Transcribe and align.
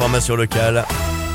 l'information 0.00 0.34
locale. 0.34 0.86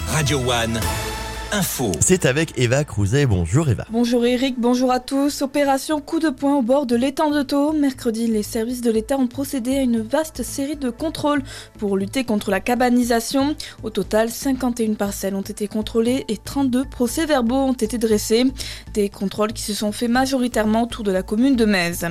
Radio 0.07 0.39
One. 0.39 1.14
Info. 1.51 1.91
C'est 1.99 2.25
avec 2.25 2.57
Eva 2.57 2.83
Crouzet. 2.83 3.25
Bonjour 3.25 3.69
Eva. 3.69 3.85
Bonjour 3.91 4.25
Eric, 4.25 4.55
bonjour 4.57 4.91
à 4.91 4.99
tous. 4.99 5.41
Opération 5.41 6.01
coup 6.01 6.19
de 6.19 6.29
poing 6.29 6.55
au 6.57 6.61
bord 6.61 6.85
de 6.85 6.95
l'étang 6.95 7.29
de 7.29 7.43
Thau. 7.43 7.71
Mercredi, 7.71 8.27
les 8.27 8.43
services 8.43 8.81
de 8.81 8.91
l'État 8.91 9.17
ont 9.17 9.27
procédé 9.27 9.77
à 9.77 9.81
une 9.81 10.01
vaste 10.01 10.43
série 10.43 10.75
de 10.75 10.89
contrôles 10.89 11.43
pour 11.77 11.97
lutter 11.97 12.23
contre 12.23 12.49
la 12.49 12.59
cabanisation. 12.59 13.55
Au 13.83 13.89
total, 13.89 14.31
51 14.31 14.95
parcelles 14.95 15.35
ont 15.35 15.41
été 15.41 15.67
contrôlées 15.67 16.25
et 16.27 16.37
32 16.37 16.85
procès-verbaux 16.85 17.55
ont 17.55 17.73
été 17.73 17.97
dressés. 17.97 18.45
Des 18.93 19.09
contrôles 19.09 19.53
qui 19.53 19.63
se 19.63 19.73
sont 19.73 19.91
faits 19.91 20.09
majoritairement 20.09 20.83
autour 20.83 21.03
de 21.03 21.11
la 21.11 21.21
commune 21.21 21.55
de 21.55 21.65
Metz. 21.65 22.05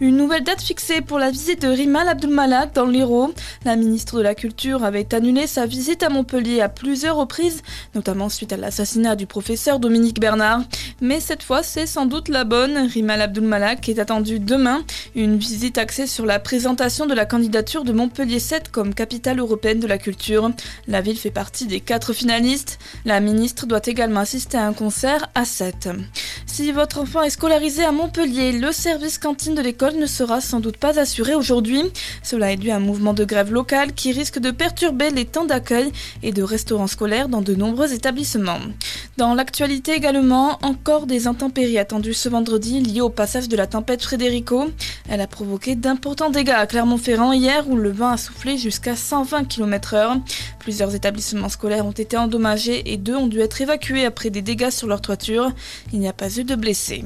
Une 0.00 0.16
nouvelle 0.16 0.44
date 0.44 0.60
fixée 0.60 1.00
pour 1.00 1.18
la 1.18 1.30
visite 1.30 1.62
de 1.62 1.68
Rimal 1.68 2.08
Abdulmalak 2.08 2.74
dans 2.74 2.86
l'Hérault. 2.86 3.32
La 3.64 3.76
ministre 3.76 4.18
de 4.18 4.22
la 4.22 4.34
Culture 4.34 4.84
avait 4.84 5.14
annulé 5.14 5.46
sa 5.46 5.66
visite 5.66 6.02
à 6.02 6.08
Montpellier 6.08 6.60
à 6.60 6.68
plusieurs 6.68 7.16
reprises, 7.16 7.62
notamment 7.94 8.28
suite 8.28 8.52
à 8.52 8.56
l'assassinat 8.56 8.71
l'assassinat 8.72 9.16
du 9.16 9.26
professeur 9.26 9.78
Dominique 9.78 10.18
Bernard. 10.18 10.62
Mais 11.02 11.20
cette 11.20 11.42
fois, 11.42 11.62
c'est 11.62 11.86
sans 11.86 12.06
doute 12.06 12.30
la 12.30 12.44
bonne. 12.44 12.88
Rimal 12.88 13.20
Abdulmalak 13.20 13.86
est 13.90 13.98
attendu 13.98 14.38
demain. 14.38 14.82
Une 15.14 15.36
visite 15.36 15.76
axée 15.76 16.06
sur 16.06 16.24
la 16.24 16.38
présentation 16.38 17.04
de 17.04 17.12
la 17.12 17.26
candidature 17.26 17.84
de 17.84 17.92
Montpellier 17.92 18.38
7 18.38 18.70
comme 18.70 18.94
capitale 18.94 19.40
européenne 19.40 19.78
de 19.78 19.86
la 19.86 19.98
culture. 19.98 20.50
La 20.88 21.02
ville 21.02 21.18
fait 21.18 21.30
partie 21.30 21.66
des 21.66 21.80
quatre 21.80 22.14
finalistes. 22.14 22.78
La 23.04 23.20
ministre 23.20 23.66
doit 23.66 23.82
également 23.84 24.20
assister 24.20 24.56
à 24.56 24.66
un 24.66 24.72
concert 24.72 25.28
à 25.34 25.44
7. 25.44 25.90
Si 26.52 26.70
votre 26.70 26.98
enfant 26.98 27.22
est 27.22 27.30
scolarisé 27.30 27.82
à 27.82 27.92
Montpellier, 27.92 28.52
le 28.52 28.72
service 28.72 29.16
cantine 29.16 29.54
de 29.54 29.62
l'école 29.62 29.96
ne 29.96 30.04
sera 30.04 30.42
sans 30.42 30.60
doute 30.60 30.76
pas 30.76 31.00
assuré 31.00 31.34
aujourd'hui. 31.34 31.80
Cela 32.22 32.52
est 32.52 32.58
dû 32.58 32.70
à 32.70 32.76
un 32.76 32.78
mouvement 32.78 33.14
de 33.14 33.24
grève 33.24 33.50
local 33.50 33.94
qui 33.94 34.12
risque 34.12 34.38
de 34.38 34.50
perturber 34.50 35.08
les 35.08 35.24
temps 35.24 35.46
d'accueil 35.46 35.90
et 36.22 36.30
de 36.30 36.42
restaurants 36.42 36.88
scolaires 36.88 37.30
dans 37.30 37.40
de 37.40 37.54
nombreux 37.54 37.94
établissements. 37.94 38.58
Dans 39.16 39.34
l'actualité 39.34 39.92
également, 39.92 40.58
encore 40.60 41.06
des 41.06 41.26
intempéries 41.26 41.78
attendues 41.78 42.12
ce 42.12 42.28
vendredi 42.28 42.80
liées 42.80 43.00
au 43.00 43.08
passage 43.08 43.48
de 43.48 43.56
la 43.56 43.66
tempête 43.66 44.02
Frédérico. 44.02 44.70
Elle 45.08 45.22
a 45.22 45.26
provoqué 45.26 45.74
d'importants 45.74 46.28
dégâts 46.28 46.50
à 46.50 46.66
Clermont-Ferrand 46.66 47.32
hier 47.32 47.66
où 47.70 47.76
le 47.76 47.92
vent 47.92 48.10
a 48.10 48.16
soufflé 48.18 48.58
jusqu'à 48.58 48.94
120 48.94 49.44
km/h. 49.44 50.20
Plusieurs 50.58 50.94
établissements 50.94 51.48
scolaires 51.48 51.86
ont 51.86 51.92
été 51.92 52.18
endommagés 52.18 52.92
et 52.92 52.98
deux 52.98 53.16
ont 53.16 53.26
dû 53.26 53.40
être 53.40 53.60
évacués 53.60 54.04
après 54.04 54.28
des 54.28 54.42
dégâts 54.42 54.70
sur 54.70 54.86
leur 54.86 55.00
toiture. 55.00 55.50
Il 55.94 56.00
n'y 56.00 56.08
a 56.08 56.12
pas 56.12 56.28
eu 56.38 56.41
de 56.44 56.56
blessés. 56.56 57.04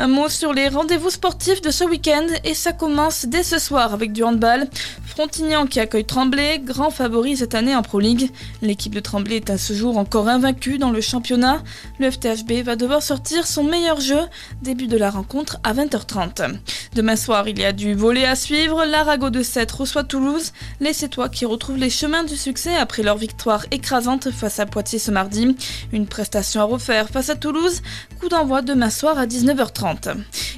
Un 0.00 0.08
mot 0.08 0.30
sur 0.30 0.54
les 0.54 0.68
rendez-vous 0.68 1.10
sportifs 1.10 1.60
de 1.60 1.70
ce 1.70 1.84
week-end 1.84 2.24
et 2.42 2.54
ça 2.54 2.72
commence 2.72 3.26
dès 3.26 3.42
ce 3.42 3.58
soir 3.58 3.92
avec 3.92 4.14
du 4.14 4.24
handball. 4.24 4.66
Frontignan 5.04 5.66
qui 5.66 5.78
accueille 5.78 6.06
Tremblay, 6.06 6.58
grand 6.58 6.90
favori 6.90 7.36
cette 7.36 7.54
année 7.54 7.76
en 7.76 7.82
Pro 7.82 8.00
League. 8.00 8.30
L'équipe 8.62 8.94
de 8.94 9.00
Tremblay 9.00 9.36
est 9.36 9.50
à 9.50 9.58
ce 9.58 9.74
jour 9.74 9.98
encore 9.98 10.28
invaincue 10.28 10.78
dans 10.78 10.90
le 10.90 11.02
championnat. 11.02 11.62
Le 11.98 12.10
FTHB 12.10 12.62
va 12.64 12.76
devoir 12.76 13.02
sortir 13.02 13.46
son 13.46 13.62
meilleur 13.62 14.00
jeu. 14.00 14.20
Début 14.62 14.86
de 14.86 14.96
la 14.96 15.10
rencontre 15.10 15.58
à 15.64 15.74
20h30. 15.74 16.54
Demain 16.94 17.16
soir, 17.16 17.46
il 17.46 17.58
y 17.58 17.64
a 17.66 17.72
du 17.72 17.92
volet 17.92 18.24
à 18.24 18.36
suivre. 18.36 18.86
L'Arago 18.86 19.28
de 19.28 19.42
7 19.42 19.70
reçoit 19.70 20.04
Toulouse. 20.04 20.52
Les 20.80 20.94
Sétois 20.94 21.28
qui 21.28 21.44
retrouvent 21.44 21.76
les 21.76 21.90
chemins 21.90 22.24
du 22.24 22.38
succès 22.38 22.74
après 22.74 23.02
leur 23.02 23.18
victoire 23.18 23.66
écrasante 23.70 24.30
face 24.30 24.60
à 24.60 24.64
Poitiers 24.64 24.98
ce 24.98 25.10
mardi. 25.10 25.54
Une 25.92 26.06
prestation 26.06 26.62
à 26.62 26.64
refaire 26.64 27.10
face 27.10 27.28
à 27.28 27.36
Toulouse. 27.36 27.82
Coup 28.18 28.30
d'envoi 28.30 28.62
demain 28.62 28.88
soir 28.88 29.18
à 29.18 29.26
19h30. 29.26 29.89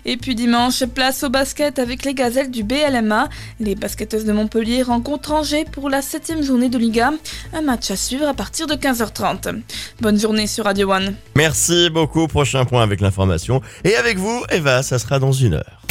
Et 0.04 0.16
puis 0.16 0.34
dimanche, 0.34 0.84
place 0.86 1.22
au 1.22 1.30
basket 1.30 1.78
avec 1.78 2.04
les 2.04 2.14
gazelles 2.14 2.50
du 2.50 2.62
BLMA. 2.62 3.28
Les 3.60 3.74
basketteuses 3.74 4.24
de 4.24 4.32
Montpellier 4.32 4.82
rencontrent 4.82 5.32
Angers 5.32 5.64
pour 5.70 5.88
la 5.88 6.02
7 6.02 6.42
journée 6.42 6.68
de 6.68 6.78
Liga. 6.78 7.12
Un 7.52 7.62
match 7.62 7.90
à 7.90 7.96
suivre 7.96 8.26
à 8.26 8.34
partir 8.34 8.66
de 8.66 8.74
15h30. 8.74 9.62
Bonne 10.00 10.18
journée 10.18 10.46
sur 10.46 10.64
Radio 10.64 10.90
One. 10.90 11.14
Merci 11.36 11.90
beaucoup. 11.90 12.26
Prochain 12.26 12.64
point 12.64 12.82
avec 12.82 13.00
l'information. 13.00 13.60
Et 13.84 13.94
avec 13.96 14.18
vous, 14.18 14.42
Eva, 14.50 14.82
ça 14.82 14.98
sera 14.98 15.18
dans 15.18 15.32
une 15.32 15.54
heure. 15.54 15.82